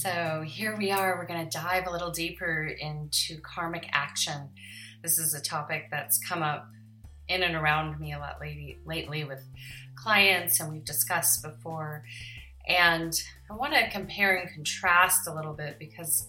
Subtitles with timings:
[0.00, 1.18] So here we are.
[1.18, 4.48] We're going to dive a little deeper into karmic action.
[5.02, 6.70] This is a topic that's come up
[7.28, 9.44] in and around me a lot lately, lately with
[9.96, 12.02] clients, and we've discussed before.
[12.66, 13.12] And
[13.50, 16.26] I want to compare and contrast a little bit because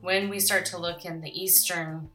[0.00, 2.10] when we start to look in the Eastern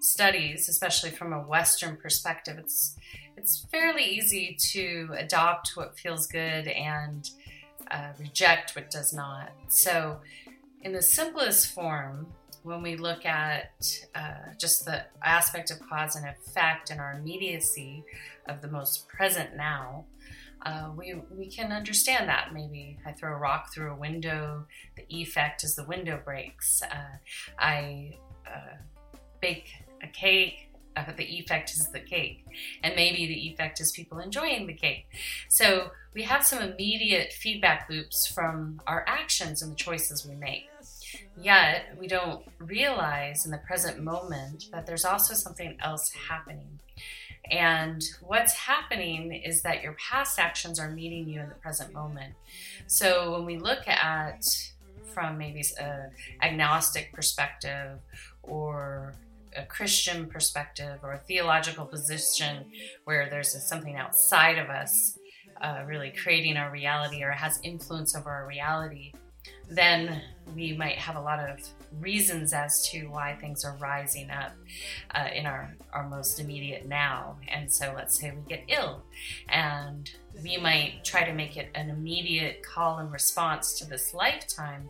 [0.00, 2.96] studies, especially from a Western perspective, it's
[3.36, 7.30] it's fairly easy to adopt what feels good and
[7.90, 9.50] uh, reject what does not.
[9.68, 10.20] So,
[10.82, 12.26] in the simplest form,
[12.62, 13.72] when we look at
[14.14, 18.04] uh, just the aspect of cause and effect and our immediacy
[18.48, 20.04] of the most present now,
[20.66, 22.52] uh, we, we can understand that.
[22.52, 24.66] Maybe I throw a rock through a window,
[24.96, 26.82] the effect is the window breaks.
[26.82, 27.16] Uh,
[27.58, 28.76] I uh,
[29.40, 32.44] bake a cake, uh, the effect is the cake.
[32.82, 35.06] And maybe the effect is people enjoying the cake.
[35.48, 40.68] So we have some immediate feedback loops from our actions and the choices we make.
[41.40, 46.80] Yet we don't realize in the present moment that there's also something else happening.
[47.50, 52.34] And what's happening is that your past actions are meeting you in the present moment.
[52.86, 54.44] So when we look at
[55.12, 56.10] from maybe a
[56.42, 57.98] agnostic perspective
[58.42, 59.14] or
[59.56, 62.66] a Christian perspective or a theological position
[63.04, 65.18] where there's something outside of us
[65.60, 69.12] uh, really creating our reality or has influence over our reality,
[69.70, 70.20] then
[70.54, 71.60] we might have a lot of
[72.00, 74.52] reasons as to why things are rising up
[75.14, 77.36] uh, in our, our most immediate now.
[77.48, 79.02] And so let's say we get ill,
[79.48, 80.10] and
[80.42, 84.88] we might try to make it an immediate call and response to this lifetime.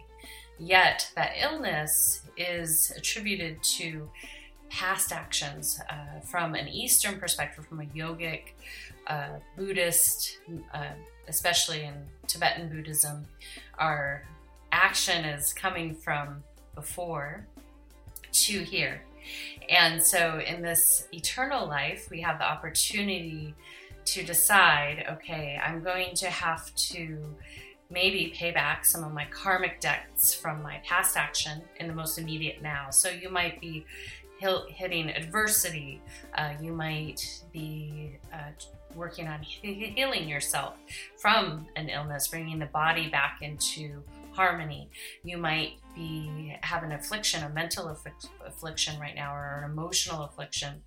[0.58, 4.10] Yet that illness is attributed to
[4.68, 8.52] past actions uh, from an Eastern perspective, from a yogic,
[9.10, 10.38] uh, Buddhist,
[10.72, 10.92] uh,
[11.28, 11.94] especially in
[12.28, 13.26] Tibetan Buddhism,
[13.78, 14.22] our
[14.72, 16.42] action is coming from
[16.74, 17.44] before
[18.32, 19.02] to here.
[19.68, 23.54] And so in this eternal life, we have the opportunity
[24.06, 27.18] to decide okay, I'm going to have to
[27.90, 32.18] maybe pay back some of my karmic debts from my past action in the most
[32.18, 32.90] immediate now.
[32.90, 33.84] So you might be
[34.38, 36.00] hitting adversity.
[36.38, 38.52] Uh, you might be uh,
[38.94, 40.76] working on healing yourself
[41.18, 44.02] from an illness, bringing the body back into
[44.32, 44.88] harmony.
[45.24, 47.94] You might be have an affliction, a mental
[48.46, 50.82] affliction right now, or an emotional affliction,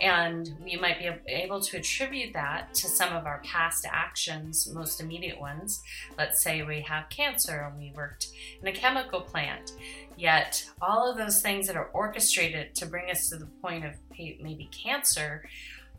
[0.00, 5.00] and we might be able to attribute that to some of our past actions, most
[5.00, 5.82] immediate ones.
[6.18, 8.28] Let's say we have cancer and we worked
[8.60, 9.72] in a chemical plant.
[10.16, 13.94] Yet, all of those things that are orchestrated to bring us to the point of
[14.18, 15.48] maybe cancer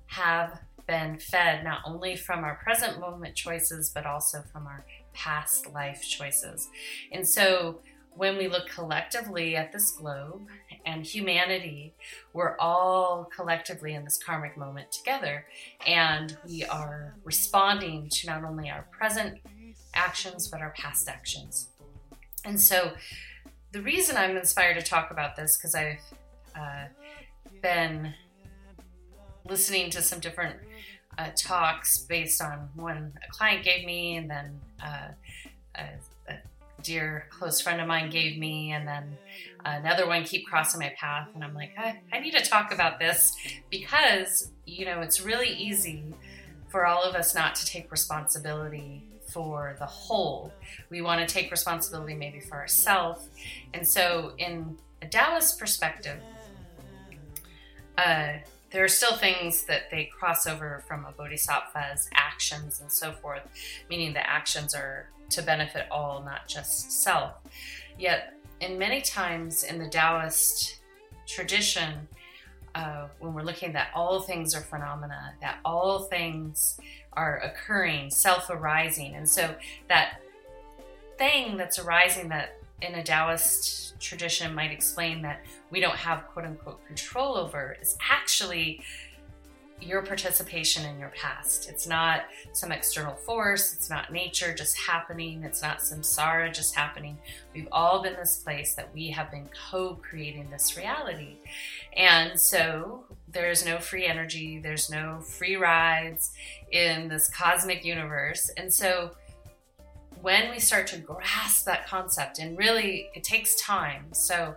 [0.07, 5.71] have been fed not only from our present moment choices, but also from our past
[5.73, 6.69] life choices.
[7.11, 7.79] And so,
[8.17, 10.47] when we look collectively at this globe
[10.85, 11.93] and humanity,
[12.31, 15.45] we're all collectively in this karmic moment together.
[15.85, 19.39] And we are responding to not only our present
[19.93, 21.69] actions, but our past actions.
[22.45, 22.93] And so,
[23.71, 25.99] the reason I'm inspired to talk about this because I've
[26.57, 26.85] uh,
[27.61, 28.13] been
[29.47, 30.55] listening to some different
[31.17, 35.07] uh, talks based on one a client gave me, and then uh,
[35.75, 36.37] a, a,
[36.81, 39.17] dear close friend of mine gave me, and then
[39.65, 41.29] another one keep crossing my path.
[41.33, 43.35] And I'm like, I, I need to talk about this
[43.69, 46.03] because you know it's really easy
[46.69, 49.03] for all of us not to take responsibility
[49.35, 50.53] for the whole.
[50.89, 53.27] We want to take responsibility maybe for ourselves.
[53.73, 56.19] And so, in a Taoist perspective,
[57.97, 58.33] uh,
[58.71, 63.43] there are still things that they cross over from a bodhisattva's actions and so forth,
[63.89, 67.33] meaning the actions are to benefit all, not just self.
[67.97, 70.79] Yet, in many times in the Taoist
[71.27, 72.07] tradition,
[72.73, 76.79] uh, when we're looking that all things are phenomena, that all things
[77.13, 79.15] are occurring, self arising.
[79.15, 79.55] And so
[79.87, 80.21] that
[81.17, 85.41] thing that's arising that in a Taoist tradition might explain that
[85.75, 88.81] we don't have quote unquote control over is actually
[89.81, 91.69] your participation in your past.
[91.69, 92.21] It's not
[92.53, 97.17] some external force, it's not nature just happening, it's not samsara just happening.
[97.53, 101.39] We've all been this place that we have been co creating this reality.
[101.97, 106.31] And so there's no free energy, there's no free rides
[106.71, 108.49] in this cosmic universe.
[108.55, 109.11] And so
[110.21, 114.55] when we start to grasp that concept, and really it takes time, so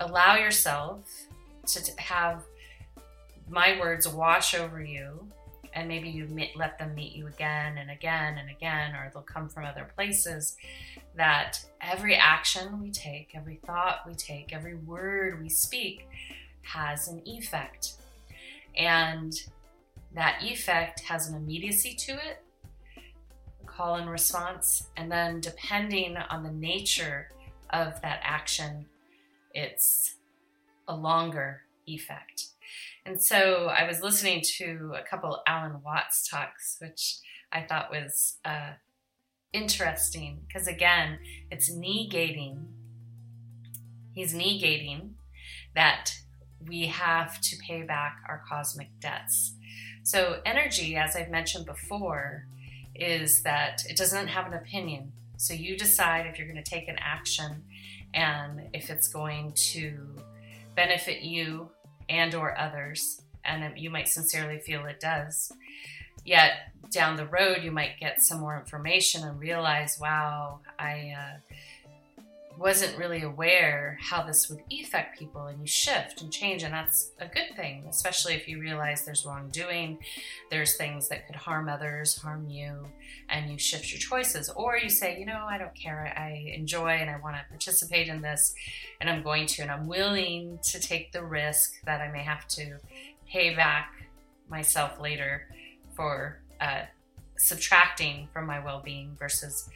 [0.00, 1.26] allow yourself
[1.66, 2.42] to have
[3.48, 5.26] my words wash over you
[5.74, 6.26] and maybe you
[6.56, 10.56] let them meet you again and again and again or they'll come from other places
[11.16, 16.08] that every action we take every thought we take every word we speak
[16.62, 17.94] has an effect.
[18.76, 19.34] And
[20.14, 22.42] that effect has an immediacy to it
[23.66, 27.28] call and response and then depending on the nature
[27.70, 28.84] of that action
[29.52, 30.14] it's
[30.88, 32.50] a longer effect
[33.04, 37.16] and so I was listening to a couple Alan Watts talks, which
[37.50, 38.72] I thought was uh,
[39.52, 41.18] interesting because, again,
[41.50, 42.66] it's negating,
[44.12, 45.10] he's negating
[45.74, 46.12] that
[46.66, 49.54] we have to pay back our cosmic debts.
[50.02, 52.46] So, energy, as I've mentioned before,
[52.94, 55.12] is that it doesn't have an opinion.
[55.38, 57.64] So, you decide if you're going to take an action
[58.14, 60.16] and if it's going to
[60.74, 61.70] benefit you
[62.08, 65.52] and or others and you might sincerely feel it does.
[66.24, 66.52] Yet
[66.90, 71.49] down the road you might get some more information and realize wow i uh,
[72.60, 77.12] wasn't really aware how this would affect people and you shift and change and that's
[77.18, 79.98] a good thing especially if you realize there's wrongdoing
[80.50, 82.86] there's things that could harm others harm you
[83.30, 84.50] and you shift your choices.
[84.50, 86.12] Or you say you know i don't care.
[86.16, 88.54] I enjoy and i want to participate in this
[89.00, 92.46] and i'm going to and i'm willing to take the risk that i may have
[92.48, 92.78] to
[93.26, 93.92] pay back
[94.48, 95.48] myself later
[95.94, 96.82] for uh,
[97.38, 99.70] subtracting from my well-being versus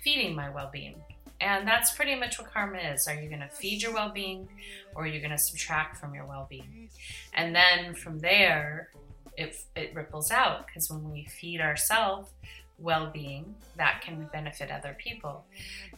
[0.00, 0.96] feeding my well-being
[1.40, 3.06] and that's pretty much what karma is.
[3.06, 4.48] Are you going to feed your well being
[4.94, 6.88] or are you going to subtract from your well being?
[7.34, 8.90] And then from there,
[9.36, 12.30] it, it ripples out because when we feed ourselves
[12.78, 15.44] well being, that can benefit other people.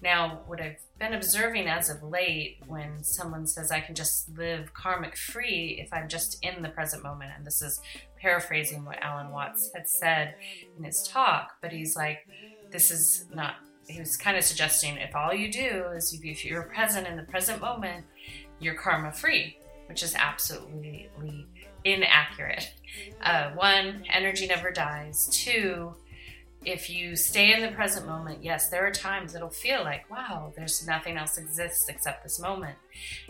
[0.02, 4.72] Now, what I've been observing as of late when someone says, I can just live
[4.74, 7.80] karmic free if I'm just in the present moment, and this is
[8.20, 10.34] paraphrasing what Alan Watts had said
[10.76, 12.26] in his talk, but he's like,
[12.70, 13.56] this is not
[13.88, 17.22] he was kind of suggesting if all you do is if you're present in the
[17.22, 18.04] present moment,
[18.60, 19.56] you're karma free,
[19.86, 21.46] which is absolutely
[21.84, 22.72] inaccurate.
[23.22, 25.28] Uh, one, energy never dies.
[25.32, 25.94] Two,
[26.64, 30.52] if you stay in the present moment, yes, there are times it'll feel like, wow,
[30.56, 32.76] there's nothing else exists except this moment.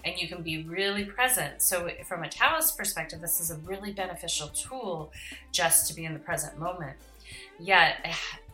[0.05, 1.61] And you can be really present.
[1.61, 5.13] So, from a Taoist perspective, this is a really beneficial tool
[5.53, 6.97] just to be in the present moment.
[7.61, 8.07] Yet,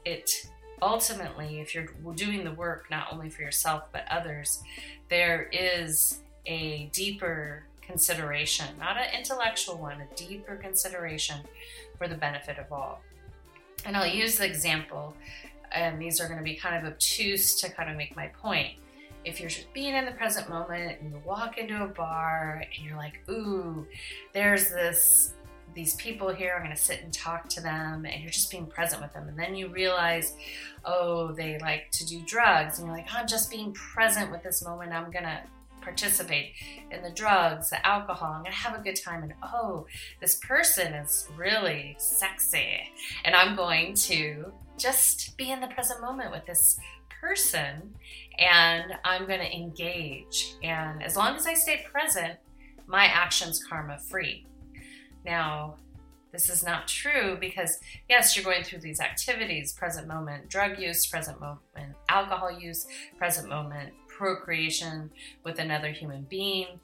[0.04, 0.48] it
[0.82, 4.62] ultimately, if you're doing the work not only for yourself but others,
[5.08, 11.36] there is a deeper consideration, not an intellectual one, a deeper consideration
[11.98, 13.00] for the benefit of all.
[13.84, 15.14] And I'll use the example,
[15.72, 18.74] and these are going to be kind of obtuse to kind of make my point.
[19.24, 22.86] If you're just being in the present moment and you walk into a bar and
[22.86, 23.86] you're like, ooh,
[24.32, 25.34] there's this
[25.74, 28.66] these people here, I'm going to sit and talk to them, and you're just being
[28.66, 29.28] present with them.
[29.28, 30.34] And then you realize,
[30.84, 34.64] oh, they like to do drugs, and you're like, I'm just being present with this
[34.64, 34.92] moment.
[34.92, 35.42] I'm going to
[35.84, 36.52] participate
[36.90, 38.32] in the drugs, the alcohol.
[38.32, 39.22] I'm going to have a good time.
[39.22, 39.86] And oh,
[40.20, 42.80] this person is really sexy.
[43.24, 46.78] And I'm going to just be in the present moment with this
[47.20, 47.94] person
[48.38, 50.56] and I'm going to engage.
[50.62, 52.38] And as long as I stay present,
[52.86, 54.46] my action's karma free.
[55.24, 55.76] Now,
[56.32, 57.78] this is not true because,
[58.08, 63.48] yes, you're going through these activities present moment drug use, present moment alcohol use, present
[63.48, 65.10] moment procreation
[65.44, 66.80] with another human being.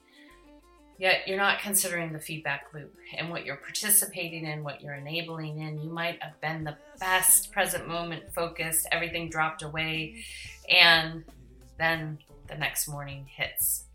[0.97, 5.59] Yet you're not considering the feedback loop and what you're participating in, what you're enabling
[5.59, 5.81] in.
[5.81, 10.23] You might have been the best present moment focused, everything dropped away,
[10.69, 11.25] and
[11.77, 13.85] then the next morning hits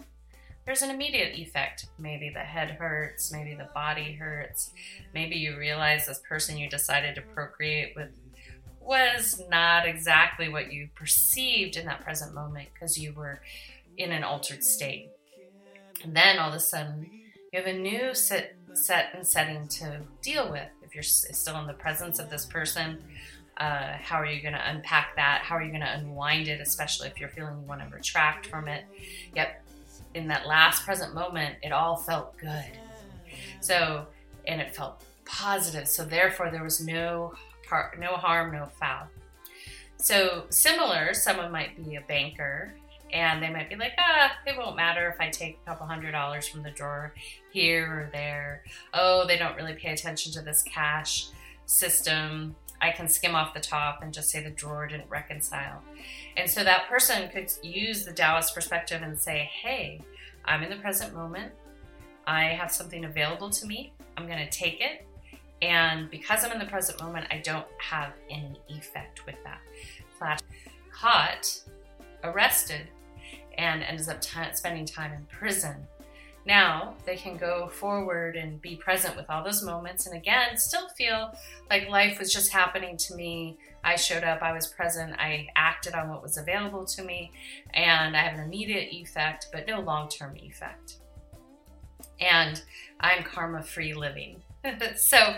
[0.66, 1.86] there's an immediate effect.
[1.98, 4.72] Maybe the head hurts, maybe the body hurts,
[5.14, 8.10] maybe you realize this person you decided to procreate with
[8.80, 13.40] was not exactly what you perceived in that present moment because you were
[13.96, 15.10] in an altered state.
[16.04, 17.10] And then all of a sudden,
[17.52, 20.68] you have a new set, set and setting to deal with.
[20.82, 23.02] If you're still in the presence of this person,
[23.56, 25.40] uh, how are you going to unpack that?
[25.42, 28.46] How are you going to unwind it, especially if you're feeling you want to retract
[28.46, 28.84] from it?
[29.34, 29.65] Yep,
[30.16, 32.64] in that last present moment, it all felt good.
[33.60, 34.06] So,
[34.46, 35.86] and it felt positive.
[35.86, 37.34] So therefore, there was no
[37.68, 39.08] part, no harm, no foul.
[39.98, 42.72] So similar, someone might be a banker
[43.12, 46.12] and they might be like, ah, it won't matter if I take a couple hundred
[46.12, 47.14] dollars from the drawer
[47.52, 48.64] here or there.
[48.94, 51.28] Oh, they don't really pay attention to this cash
[51.66, 52.56] system.
[52.80, 55.82] I can skim off the top and just say the drawer didn't reconcile.
[56.36, 60.00] And so that person could use the Taoist perspective and say, hey,
[60.44, 61.52] I'm in the present moment.
[62.26, 63.92] I have something available to me.
[64.16, 65.06] I'm going to take it.
[65.62, 69.60] And because I'm in the present moment, I don't have any effect with that.
[70.18, 70.40] Flash
[70.92, 71.60] caught,
[72.24, 72.88] arrested,
[73.56, 75.86] and ends up t- spending time in prison.
[76.46, 80.88] Now they can go forward and be present with all those moments, and again, still
[80.90, 81.32] feel
[81.68, 83.58] like life was just happening to me.
[83.82, 87.32] I showed up, I was present, I acted on what was available to me,
[87.74, 90.98] and I have an immediate effect, but no long term effect.
[92.20, 92.62] And
[93.00, 94.40] I'm karma free living.
[94.96, 95.34] so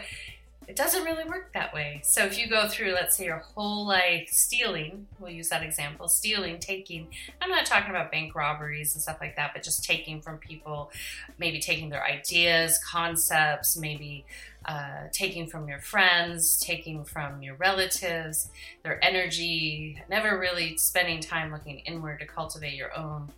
[0.69, 2.03] it doesn't really work that way.
[2.05, 6.09] So if you go through, let's say, your whole life stealing, we'll use that example
[6.09, 7.09] stealing, taking,
[7.41, 10.93] I'm not talking about bank robberies and stuff like that, but just taking from people,
[11.39, 14.27] maybe taking their ideas, concepts, maybe
[14.67, 18.51] uh, taking from your friends, taking from your relatives,
[18.83, 23.33] their energy, never really spending time looking inward to cultivate your own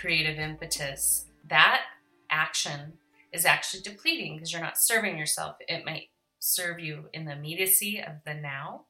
[0.00, 1.26] creative impetus.
[1.48, 1.82] That
[2.28, 2.94] action
[3.32, 5.56] is actually depleting because you're not serving yourself.
[5.68, 6.08] It might
[6.42, 8.86] serve you in the immediacy of the now.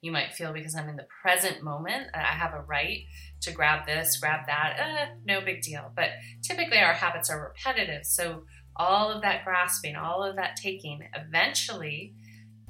[0.00, 3.04] You might feel because I'm in the present moment, I have a right
[3.42, 5.92] to grab this, grab that, uh, no big deal.
[5.94, 6.08] But
[6.42, 8.06] typically our habits are repetitive.
[8.06, 8.44] So
[8.74, 12.14] all of that grasping, all of that taking eventually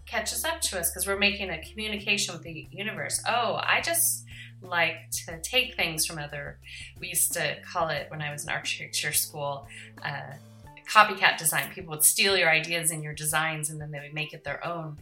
[0.04, 3.22] catches up to us because we're making a communication with the universe.
[3.28, 4.24] Oh, I just
[4.62, 6.58] like to take things from other.
[6.98, 9.68] We used to call it when I was in architecture school.
[10.04, 10.34] Uh,
[10.88, 11.70] copycat design.
[11.72, 14.64] People would steal your ideas and your designs and then they would make it their
[14.66, 14.98] own.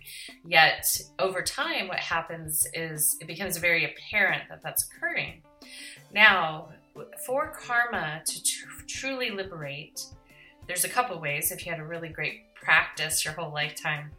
[0.47, 5.43] Yet over time, what happens is it becomes very apparent that that's occurring.
[6.13, 6.69] Now,
[7.27, 10.05] for karma to tr- truly liberate,
[10.67, 11.51] there's a couple ways.
[11.51, 14.11] If you had a really great practice your whole lifetime,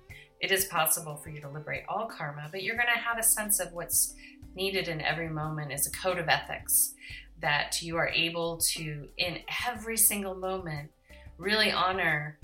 [0.42, 3.24] it is possible for you to liberate all karma, but you're going to have a
[3.24, 4.14] sense of what's
[4.56, 6.94] needed in every moment is a code of ethics
[7.40, 10.92] that you are able to, in every single moment,
[11.38, 12.38] really honor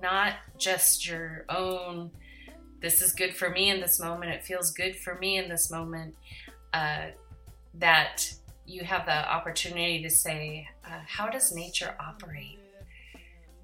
[0.00, 2.10] not just your own
[2.80, 5.70] this is good for me in this moment it feels good for me in this
[5.70, 6.14] moment
[6.72, 7.06] uh,
[7.74, 8.32] that
[8.68, 12.58] you have the opportunity to say uh, how does nature operate?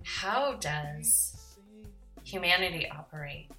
[0.02, 1.56] How does
[2.24, 3.50] humanity operate?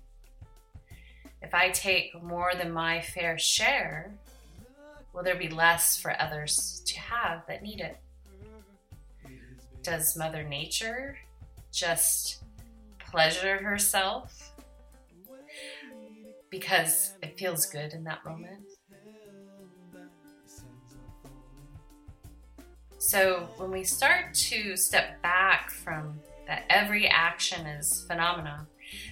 [1.42, 4.12] If i take more than my fair share
[5.14, 7.98] will there be less for others to have that need it
[9.86, 11.16] does Mother Nature
[11.72, 12.44] just
[12.98, 14.52] pleasure herself
[16.50, 18.64] because it feels good in that moment?
[22.98, 28.66] So when we start to step back from that every action is phenomena,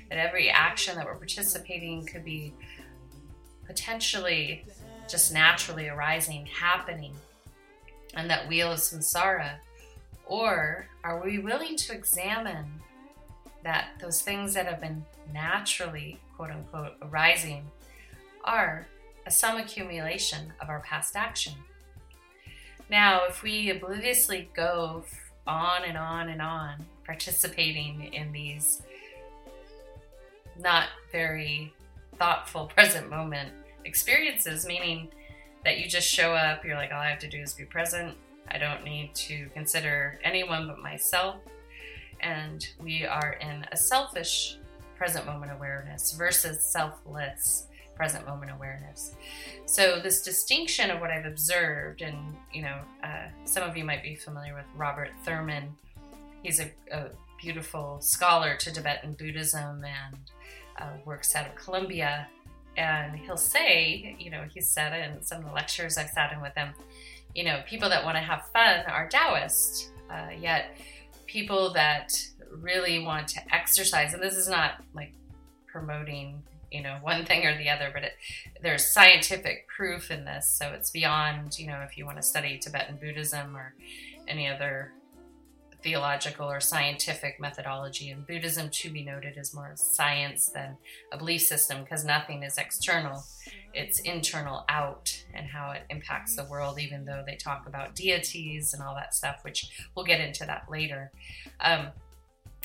[0.09, 2.51] that every action that we're participating could be
[3.67, 4.65] potentially
[5.07, 7.13] just naturally arising, happening,
[8.15, 9.57] and that wheel of samsara
[10.25, 12.65] or are we willing to examine
[13.63, 17.65] that those things that have been naturally, quote unquote, arising
[18.43, 18.87] are
[19.25, 21.53] a sum accumulation of our past action?
[22.89, 25.03] Now, if we obliviously go
[25.47, 28.81] on and on and on, participating in these
[30.59, 31.73] not very
[32.17, 33.51] thoughtful present moment
[33.85, 35.09] experiences, meaning
[35.63, 38.15] that you just show up, you're like, all I have to do is be present,
[38.49, 41.37] I don't need to consider anyone but myself.
[42.21, 44.57] And we are in a selfish
[44.97, 49.15] present moment awareness versus selfless present moment awareness.
[49.65, 54.03] So, this distinction of what I've observed, and you know, uh, some of you might
[54.03, 55.75] be familiar with Robert Thurman.
[56.41, 57.09] He's a, a
[57.41, 60.17] beautiful scholar to Tibetan Buddhism and
[60.79, 62.27] uh, works out of Columbia.
[62.75, 66.41] And he'll say, you know, he's said in some of the lectures I've sat in
[66.41, 66.73] with him,
[67.35, 70.77] you know, people that want to have fun are Taoist, uh, yet
[71.25, 72.13] people that
[72.51, 75.13] really want to exercise, and this is not like
[75.65, 78.13] promoting, you know, one thing or the other, but it,
[78.61, 82.59] there's scientific proof in this, so it's beyond, you know, if you want to study
[82.59, 83.73] Tibetan Buddhism or
[84.27, 84.91] any other
[85.83, 88.09] theological or scientific methodology.
[88.09, 90.77] And Buddhism, to be noted, is more science than
[91.11, 93.23] a belief system because nothing is external,
[93.73, 98.73] it's internal out and how it impacts the world, even though they talk about deities
[98.73, 101.11] and all that stuff, which we'll get into that later.
[101.59, 101.87] Um,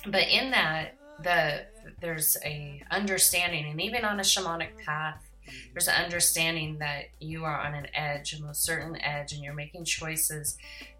[0.07, 1.65] but in that, the
[2.01, 5.21] there's a understanding, and even on a shamanic path,
[5.73, 9.55] there's an understanding that you are on an edge, a most certain edge, and you're
[9.55, 10.57] making choices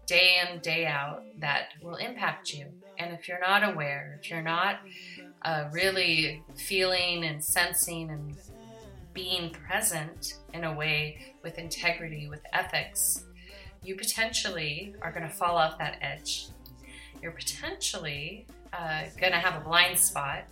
[0.09, 2.65] day in, day out that will impact you.
[2.97, 4.79] And if you're not aware, if you're not
[5.43, 8.35] uh, really feeling and sensing and
[9.13, 13.25] being present in a way with integrity, with ethics,
[13.83, 16.47] you potentially are going to fall off that edge.
[17.21, 20.45] You're potentially uh, going to have a blind spot.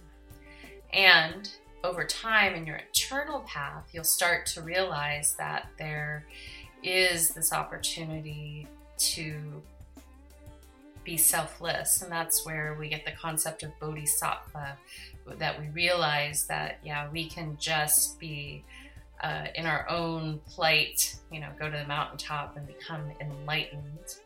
[0.93, 1.49] And
[1.83, 6.27] over time in your eternal path, you'll start to realize that there
[6.83, 8.67] is this opportunity
[8.97, 9.61] to
[11.03, 12.01] be selfless.
[12.01, 14.77] And that's where we get the concept of bodhisattva,
[15.37, 18.63] that we realize that, yeah, we can just be
[19.23, 24.17] uh, in our own plight, you know, go to the mountaintop and become enlightened,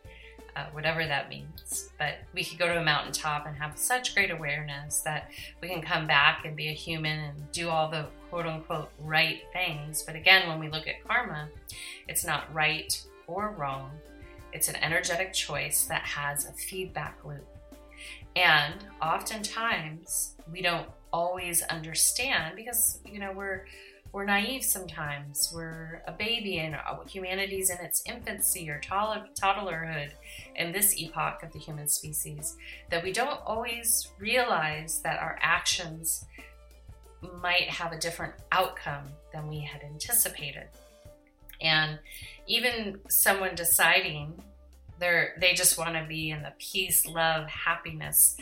[0.54, 1.90] uh, whatever that means.
[1.98, 5.82] But we could go to a mountaintop and have such great awareness that we can
[5.82, 10.02] come back and be a human and do all the quote unquote right things.
[10.02, 11.48] But again, when we look at karma,
[12.06, 13.90] it's not right or wrong.
[14.52, 17.46] It's an energetic choice that has a feedback loop.
[18.36, 23.66] And oftentimes we don't always understand because, you know, we're
[24.12, 25.50] we're naive sometimes.
[25.54, 26.76] We're a baby and
[27.08, 30.10] humanity's in its infancy or toddlerhood
[30.54, 32.56] in this epoch of the human species
[32.90, 36.26] that we don't always realize that our actions
[37.40, 40.68] might have a different outcome than we had anticipated.
[41.62, 41.98] And
[42.46, 44.42] even someone deciding
[44.98, 48.36] they're they just want to be in the peace, love, happiness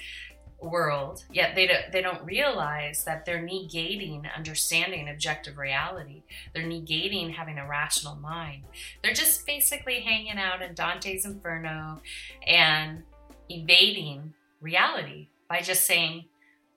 [0.62, 6.23] world yet they don't they don't realize that they're negating understanding objective reality.
[6.53, 8.65] They're negating having a rational mind.
[9.03, 12.00] They're just basically hanging out in dante's inferno
[12.47, 13.03] and
[13.49, 16.27] evading reality by just saying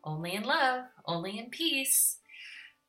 [0.03, 2.17] only in love only in peace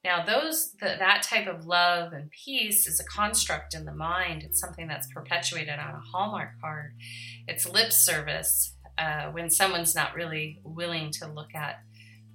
[0.04, 4.42] now those the, that type of love and peace is a construct in the mind
[4.42, 6.94] it's something that's perpetuated on a hallmark card
[7.48, 11.82] it's lip service uh, when someone's not really willing to look at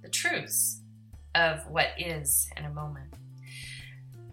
[0.02, 0.82] the truths
[1.34, 3.14] of what is in a moment.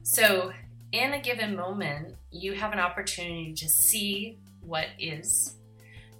[0.03, 0.51] So,
[0.91, 5.57] in a given moment, you have an opportunity to see what is.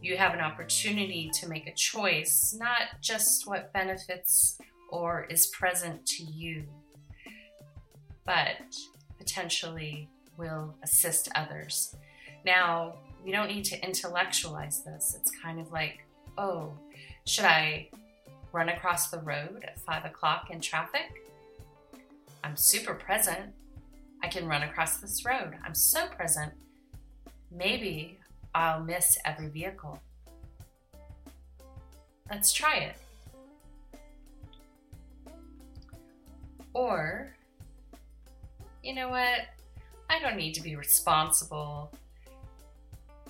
[0.02, 4.58] You have an opportunity to make a choice, not just what benefits
[4.90, 6.66] or is present to you,
[8.28, 8.76] but
[9.18, 11.96] potentially will assist others.
[12.46, 12.94] Now,
[13.26, 15.18] we don't need to intellectualize this.
[15.20, 16.06] It's kind of like,
[16.38, 16.74] oh,
[17.26, 17.90] should I
[18.52, 21.24] run across the road at five o'clock in traffic?
[22.44, 23.54] I'm super present.
[24.22, 25.56] I can run across this road.
[25.66, 26.54] I'm so present.
[27.50, 28.20] Maybe
[28.54, 30.00] I'll miss every vehicle.
[32.30, 32.96] Let's try it.
[36.74, 37.34] Or,
[38.88, 39.42] you know what?
[40.10, 41.92] I don't need to be responsible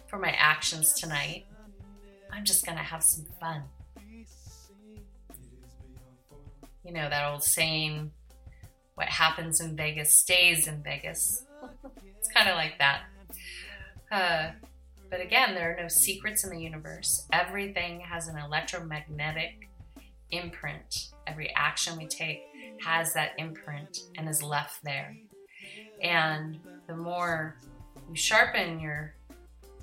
[0.06, 1.48] for my actions tonight.
[2.32, 3.64] I'm just going to have some fun.
[6.86, 8.12] You know, that old saying,
[8.94, 11.44] what happens in Vegas stays in Vegas.
[12.20, 13.02] it's kind of like that.
[14.12, 14.52] Uh,
[15.10, 17.26] but again, there are no secrets in the universe.
[17.34, 19.70] Everything has an electromagnetic
[20.30, 21.08] imprint.
[21.26, 22.44] Every action we take
[22.86, 25.18] has that imprint and is left there.
[26.02, 27.56] And the more
[28.10, 29.14] you sharpen your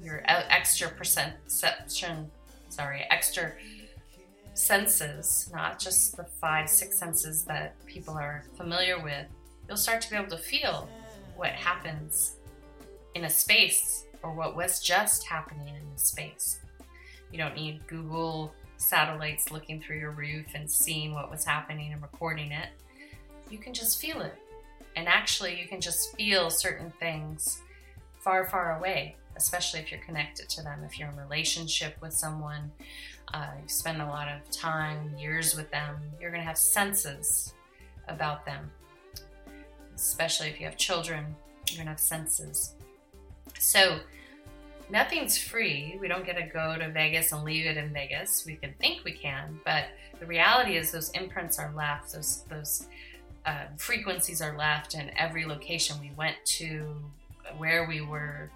[0.02, 2.30] your extra perception,
[2.68, 3.52] sorry, extra
[4.52, 9.26] senses, not just the five, six senses that people are familiar with,
[9.66, 10.88] you'll start to be able to feel
[11.36, 12.36] what happens
[13.14, 16.60] in a space or what was just happening in a space.
[17.32, 22.02] You don't need Google satellites looking through your roof and seeing what was happening and
[22.02, 22.68] recording it.
[23.50, 24.34] You can just feel it.
[24.96, 27.60] And actually, you can just feel certain things
[28.20, 30.82] far, far away especially if you're connected to them.
[30.84, 32.70] If you're in relationship with someone,
[33.32, 37.54] uh, you spend a lot of time, years with them, you're going to have senses
[38.08, 38.70] about them.
[39.94, 41.24] Especially if you have children,
[41.68, 42.74] you're going to have senses.
[43.58, 44.00] So,
[44.90, 45.96] nothing's free.
[46.00, 48.44] We don't get to go to Vegas and leave it in Vegas.
[48.46, 49.86] We can think we can, but
[50.20, 52.12] the reality is those imprints are left.
[52.12, 52.88] Those those
[53.46, 56.86] uh, frequencies are left in every location we went to,
[57.58, 58.50] where we were,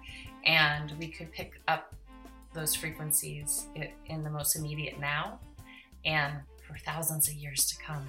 [0.45, 1.93] and we could pick up
[2.53, 3.67] those frequencies
[4.07, 5.39] in the most immediate now
[6.05, 6.33] and
[6.67, 8.07] for thousands of years to come.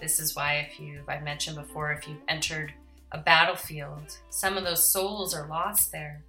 [0.00, 2.72] This is why, if you've, I've mentioned before, if you've entered
[3.12, 6.22] a battlefield, some of those souls are lost there.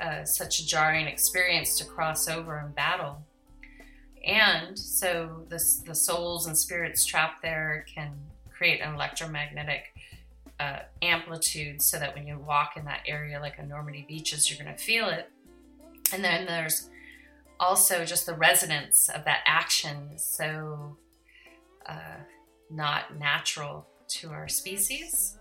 [0.00, 3.22] Uh, such a jarring experience to cross over and battle.
[4.24, 8.12] And so the, the souls and spirits trapped there can
[8.60, 9.94] create an electromagnetic
[10.60, 14.62] uh, amplitude so that when you walk in that area, like a Normandy beaches, you're
[14.62, 15.30] going to feel it.
[16.12, 16.90] And then there's
[17.58, 20.94] also just the resonance of that action so
[21.86, 22.20] uh,
[22.68, 25.38] not natural to our species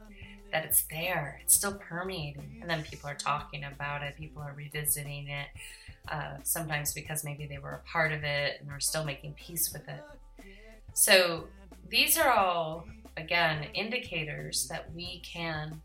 [0.51, 4.53] that it's there it's still permeating and then people are talking about it people are
[4.55, 5.47] revisiting it
[6.09, 9.71] uh, sometimes because maybe they were a part of it and are still making peace
[9.71, 10.03] with it
[10.93, 11.45] so
[11.89, 12.85] these are all
[13.19, 15.81] again indicators that we can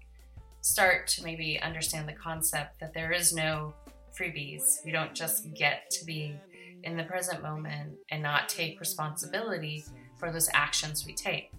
[0.60, 3.74] start to maybe understand the concept that there is no
[4.18, 4.84] freebies.
[4.84, 6.36] We don't just get to be
[6.84, 9.84] in the present moment and not take responsibility
[10.18, 11.52] for those actions we take.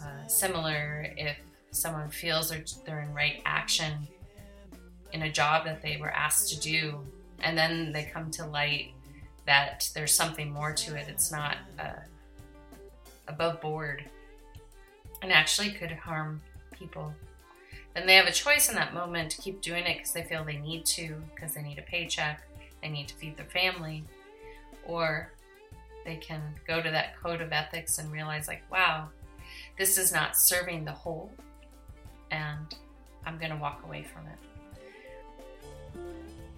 [0.00, 1.36] Uh, similar if
[1.72, 4.06] someone feels they're, they're in right action
[5.12, 7.00] in a job that they were asked to do,
[7.40, 8.92] and then they come to light
[9.46, 11.06] that there's something more to it.
[11.08, 12.00] It's not uh,
[13.28, 14.04] above board
[15.26, 16.40] and actually could harm
[16.72, 17.12] people
[17.96, 20.44] then they have a choice in that moment to keep doing it because they feel
[20.44, 22.42] they need to, because they need a paycheck,
[22.82, 24.04] they need to feed their family,
[24.84, 25.32] or
[26.04, 29.08] they can go to that code of ethics and realize, like, wow,
[29.78, 31.32] this is not serving the whole,
[32.30, 32.74] and
[33.24, 34.38] I'm going to walk away from it.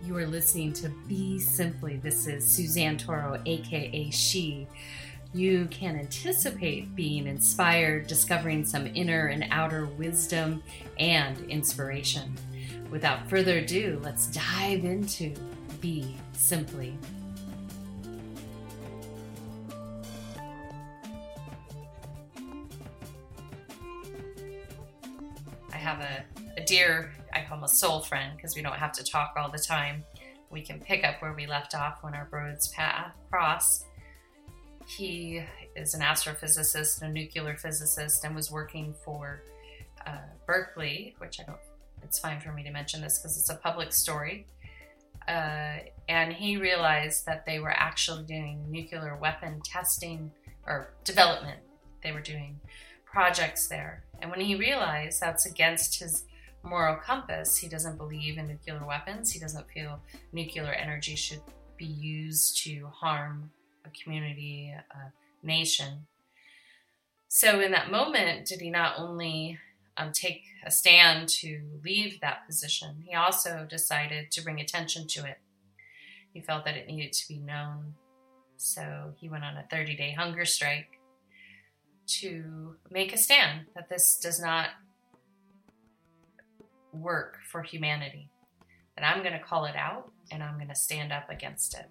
[0.04, 1.98] You are listening to Be Simply.
[1.98, 4.66] This is Suzanne Toro, aka She
[5.34, 10.62] you can anticipate being inspired, discovering some inner and outer wisdom
[10.98, 12.34] and inspiration.
[12.90, 15.34] Without further ado, let's dive into
[15.80, 16.96] Be Simply.
[25.70, 26.24] I have a,
[26.56, 29.50] a dear, I call him a soul friend because we don't have to talk all
[29.50, 30.04] the time.
[30.50, 33.84] We can pick up where we left off when our roads path cross
[34.88, 35.42] he
[35.76, 39.42] is an astrophysicist, a nuclear physicist, and was working for
[40.06, 41.58] uh, Berkeley, which I don't,
[42.02, 44.46] it's fine for me to mention this because it's a public story.
[45.28, 50.30] Uh, and he realized that they were actually doing nuclear weapon testing
[50.66, 51.60] or development.
[52.02, 52.58] They were doing
[53.04, 54.04] projects there.
[54.22, 56.24] And when he realized that's against his
[56.62, 60.00] moral compass, he doesn't believe in nuclear weapons, he doesn't feel
[60.32, 61.42] nuclear energy should
[61.76, 63.50] be used to harm
[63.88, 66.06] a community, a nation.
[67.28, 69.58] So, in that moment, did he not only
[69.96, 75.26] um, take a stand to leave that position, he also decided to bring attention to
[75.26, 75.38] it.
[76.32, 77.94] He felt that it needed to be known.
[78.56, 81.00] So, he went on a 30 day hunger strike
[82.06, 84.70] to make a stand that this does not
[86.92, 88.30] work for humanity.
[88.96, 91.88] That I'm going to call it out and I'm going to stand up against it.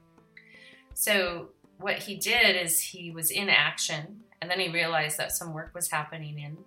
[0.93, 1.49] So
[1.79, 5.73] what he did is he was in action and then he realized that some work
[5.73, 6.57] was happening in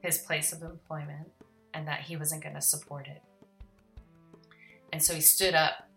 [0.00, 1.28] his place of employment
[1.74, 3.22] and that he wasn't going to support it.
[4.92, 5.88] And so he stood up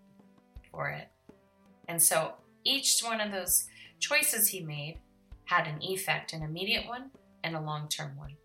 [0.71, 1.09] for it.
[1.87, 2.33] And so
[2.63, 3.67] each one of those
[3.99, 4.99] choices he made
[5.45, 7.11] had an effect, an immediate one
[7.43, 8.35] and a long term one.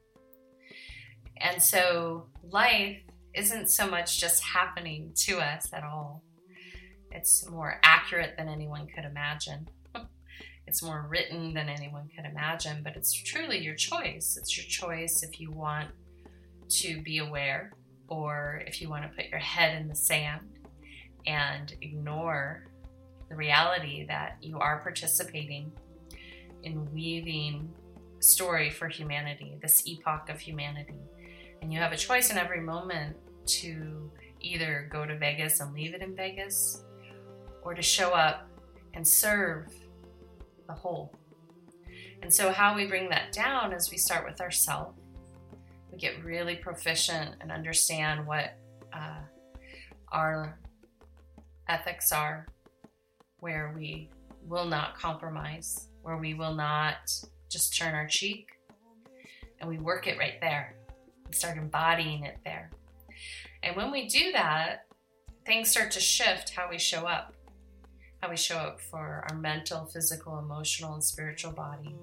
[1.39, 2.99] And so life
[3.35, 6.23] isn't so much just happening to us at all.
[7.13, 9.69] It's more accurate than anyone could imagine.
[10.67, 14.37] it's more written than anyone could imagine, but it's truly your choice.
[14.41, 15.89] It's your choice if you want
[16.69, 17.73] to be aware
[18.09, 20.59] or if you want to put your head in the sand
[21.27, 22.65] and ignore
[23.29, 25.73] the reality that you are participating
[26.63, 27.73] in weaving
[28.21, 31.01] story for humanity, this epoch of humanity.
[31.63, 35.95] And you have a choice in every moment to either go to Vegas and leave
[35.95, 36.85] it in Vegas
[37.63, 38.49] or to show up
[38.95, 39.73] and serve
[40.67, 41.13] the whole.
[42.23, 44.99] And so, how we bring that down is we start with ourselves.
[45.91, 48.57] We get really proficient and understand what
[48.93, 49.21] uh,
[50.13, 50.59] our
[51.69, 52.47] ethics are,
[53.39, 54.11] where we
[54.47, 57.13] will not compromise, where we will not
[57.49, 58.49] just turn our cheek,
[59.61, 60.77] and we work it right there.
[61.27, 62.71] We start embodying it there.
[63.63, 64.87] And when we do that,
[65.47, 67.35] things start to shift how we show up
[68.21, 71.95] how we show up for our mental, physical, emotional, and spiritual body.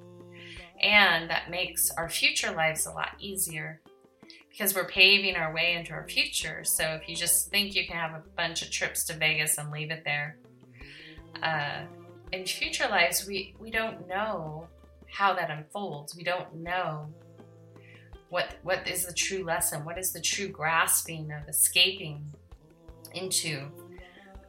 [0.81, 3.81] And that makes our future lives a lot easier
[4.49, 6.63] because we're paving our way into our future.
[6.63, 9.71] So if you just think you can have a bunch of trips to Vegas and
[9.71, 10.37] leave it there,
[11.43, 11.81] uh,
[12.31, 14.67] in future lives, we, we don't know
[15.11, 16.15] how that unfolds.
[16.15, 17.07] We don't know
[18.29, 19.85] what what is the true lesson.
[19.85, 22.25] What is the true grasping of escaping
[23.13, 23.67] into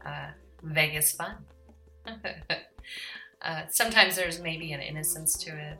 [0.04, 0.31] uh,
[0.62, 1.37] Vegas fun.
[3.40, 5.79] Uh, sometimes there's maybe an innocence to it.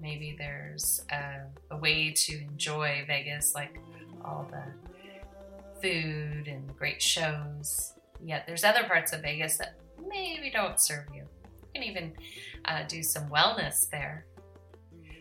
[0.00, 3.78] Maybe there's a, a way to enjoy Vegas, like
[4.24, 4.64] all the
[5.82, 7.92] food and great shows.
[8.24, 11.22] Yet there's other parts of Vegas that maybe don't serve you.
[11.22, 12.12] You can even
[12.64, 14.26] uh, do some wellness there.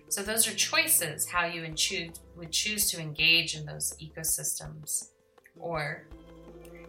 [0.08, 1.62] So those are choices how you
[2.38, 5.10] would choose to engage in those ecosystems,
[5.60, 6.08] or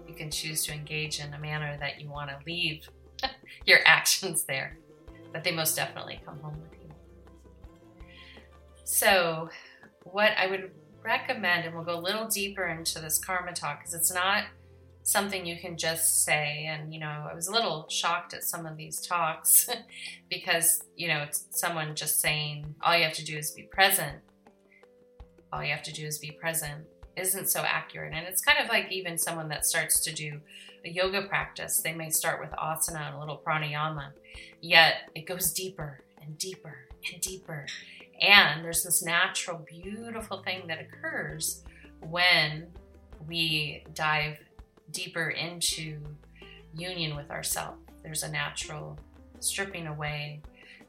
[0.06, 2.86] you can choose to engage in a manner that you want to leave
[3.66, 4.78] your actions there,
[5.32, 6.90] but they most definitely come home with you.
[8.84, 9.48] So,
[10.04, 10.70] what I would
[11.02, 14.44] recommend, and we'll go a little deeper into this karma talk because it's not
[15.02, 16.66] something you can just say.
[16.68, 19.68] And, you know, I was a little shocked at some of these talks
[20.30, 24.18] because, you know, it's someone just saying, all you have to do is be present.
[25.52, 26.84] All you have to do is be present
[27.16, 28.12] isn't so accurate.
[28.14, 30.40] And it's kind of like even someone that starts to do
[30.90, 34.10] yoga practice, they may start with asana and a little pranayama,
[34.60, 36.76] yet it goes deeper and deeper
[37.12, 37.66] and deeper.
[38.20, 41.62] And there's this natural, beautiful thing that occurs
[42.00, 42.68] when
[43.26, 44.38] we dive
[44.90, 46.00] deeper into
[46.74, 47.78] union with ourselves.
[48.02, 48.98] There's a natural
[49.40, 50.42] stripping away,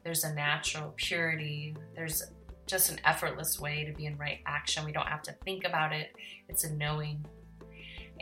[0.04, 2.22] there's a natural purity, there's
[2.66, 4.84] just an effortless way to be in right action.
[4.84, 6.14] We don't have to think about it,
[6.48, 7.24] it's a knowing.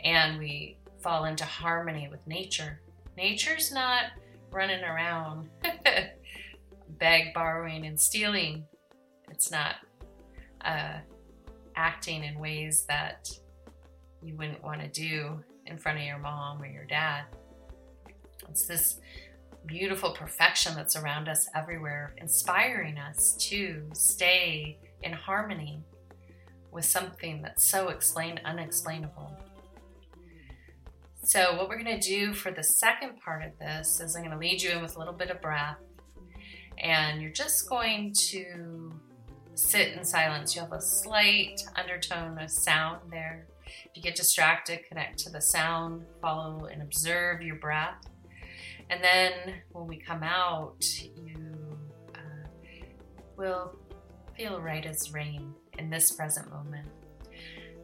[0.03, 2.81] And we fall into harmony with nature.
[3.15, 4.05] Nature's not
[4.49, 5.47] running around
[6.97, 8.65] beg, borrowing, and stealing.
[9.29, 9.75] It's not
[10.61, 10.97] uh,
[11.75, 13.29] acting in ways that
[14.23, 17.25] you wouldn't want to do in front of your mom or your dad.
[18.49, 18.99] It's this
[19.67, 25.83] beautiful perfection that's around us everywhere, inspiring us to stay in harmony
[26.71, 29.37] with something that's so explained unexplainable.
[31.25, 34.31] So, what we're going to do for the second part of this is I'm going
[34.31, 35.79] to lead you in with a little bit of breath,
[36.77, 38.93] and you're just going to
[39.55, 40.55] sit in silence.
[40.55, 43.47] You have a slight undertone of sound there.
[43.65, 48.05] If you get distracted, connect to the sound, follow and observe your breath.
[48.91, 49.31] And then
[49.71, 51.57] when we come out, you
[52.13, 52.47] uh,
[53.35, 53.79] will
[54.37, 56.87] feel right as rain in this present moment.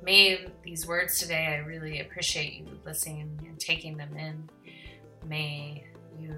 [0.04, 4.50] May these words today, I really appreciate you listening and taking them in.
[5.28, 5.86] May
[6.20, 6.36] you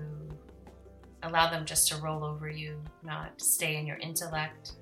[1.23, 4.73] allow them just to roll over you, not stay in your intellect.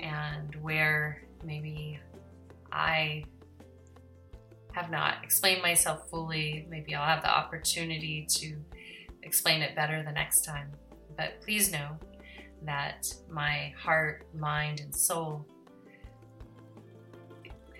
[0.00, 2.00] And where maybe
[2.72, 3.24] I
[4.72, 6.66] have not explained myself fully.
[6.68, 8.56] Maybe I'll have the opportunity to
[9.22, 10.72] explain it better the next time.
[11.16, 11.96] But please know
[12.62, 15.46] that my heart, mind, and soul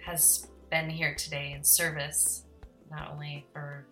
[0.09, 2.45] has been here today in service,
[2.91, 3.87] not only for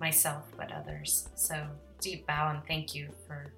[0.00, 1.28] myself, but others.
[1.34, 1.66] So,
[2.00, 3.52] deep bow and thank you for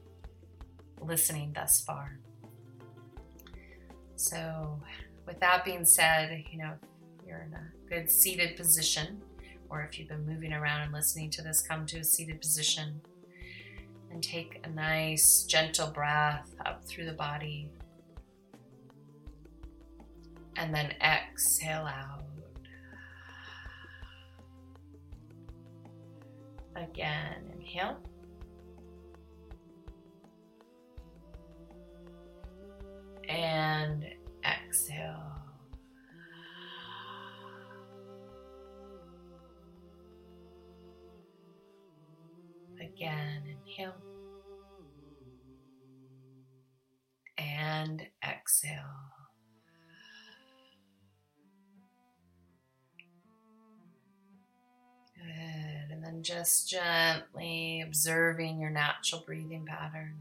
[1.03, 2.19] listening thus far.
[4.17, 4.81] So,
[5.27, 6.73] with that being said, you know,
[7.27, 9.21] you're in a good seated position,
[9.69, 12.99] or if you've been moving around and listening to this, come to a seated position
[14.11, 17.69] and take a nice, gentle breath up through the body.
[20.57, 22.25] And then exhale out.
[26.77, 27.99] Again, inhale.
[33.29, 34.05] And
[34.45, 35.33] exhale.
[42.81, 43.95] Again, inhale.
[47.39, 49.14] And exhale.
[55.25, 55.95] Good.
[55.95, 60.17] And then just gently observing your natural breathing pattern.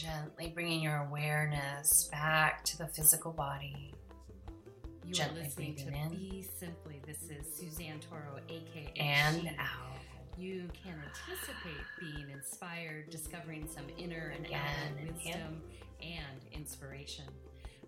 [0.00, 3.92] Gently bringing your awareness back to the physical body.
[5.04, 6.08] You Gently are listening to in.
[6.08, 7.02] Be Simply.
[7.06, 9.48] This is Suzanne Toro, aka And She.
[9.58, 9.98] out.
[10.38, 15.60] You can anticipate being inspired, discovering some inner and outer wisdom
[16.00, 17.26] and inspiration.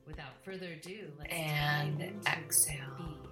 [0.07, 3.32] Without further ado, let's And exhale.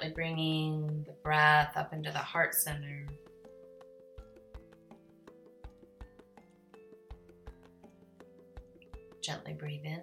[0.00, 3.06] Gently bringing the breath up into the heart center.
[9.20, 10.00] Gently breathe in.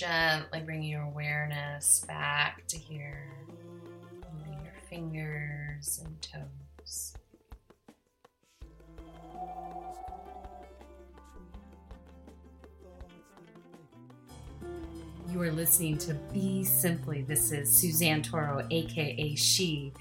[0.00, 3.28] Gently bring your awareness back to here.
[4.32, 7.14] Moving your fingers and toes.
[15.30, 17.20] You are listening to Be Simply.
[17.20, 19.92] This is Suzanne Toro, aka She.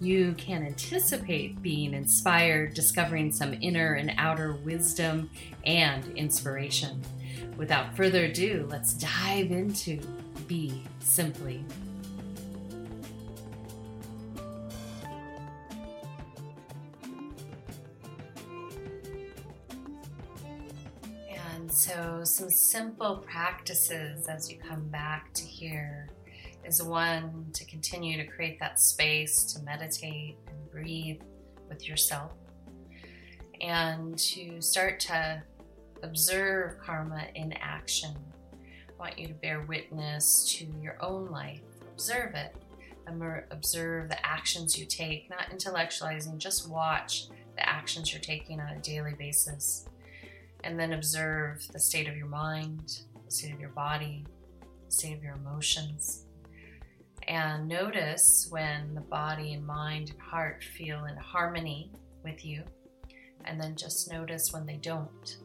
[0.00, 5.30] You can anticipate being inspired, discovering some inner and outer wisdom
[5.64, 7.02] and inspiration.
[7.56, 10.00] Without further ado, let's dive into
[10.48, 11.64] Be Simply.
[21.54, 26.08] And so, some simple practices as you come back to here
[26.64, 31.20] is one to continue to create that space to meditate and breathe
[31.68, 32.32] with yourself,
[33.60, 35.42] and to start to
[36.02, 38.14] observe karma in action.
[38.52, 41.60] I want you to bear witness to your own life,
[41.92, 42.54] observe it,
[43.50, 47.26] observe the actions you take, not intellectualizing, just watch
[47.56, 49.86] the actions you're taking on a daily basis
[50.64, 54.24] and then observe the state of your mind, the state of your body,
[54.86, 56.26] the state of your emotions.
[57.28, 61.90] And notice when the body and mind and heart feel in harmony
[62.24, 62.62] with you,
[63.44, 65.36] and then just notice when they don't.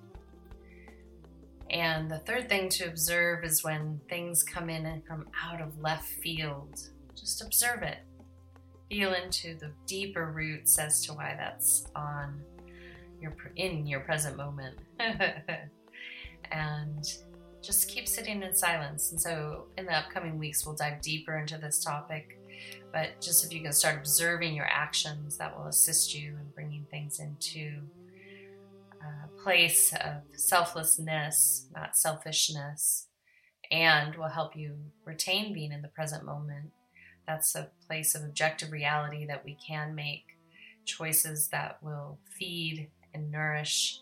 [1.69, 6.07] And the third thing to observe is when things come in from out of left
[6.07, 6.79] field.
[7.15, 7.99] Just observe it.
[8.89, 12.41] Feel into the deeper roots as to why that's on
[13.21, 14.77] your in your present moment
[16.51, 17.17] and
[17.61, 21.57] just keep sitting in silence and so in the upcoming weeks we'll dive deeper into
[21.57, 22.39] this topic
[22.93, 26.85] but just if you can start observing your actions that will assist you in bringing
[26.91, 27.81] things into
[29.41, 33.07] place of selflessness not selfishness
[33.69, 36.71] and will help you retain being in the present moment
[37.27, 40.37] that's a place of objective reality that we can make
[40.85, 43.99] choices that will feed and nourish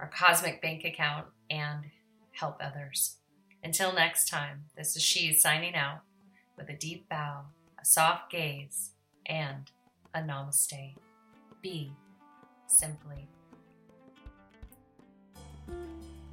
[0.00, 1.84] our cosmic bank account and
[2.32, 3.16] help others.
[3.62, 6.00] Until next time, this is she signing out
[6.58, 7.44] with a deep bow,
[7.80, 8.90] a soft gaze,
[9.26, 9.70] and
[10.14, 10.96] a namaste.
[11.62, 11.92] Be
[12.66, 13.33] simply.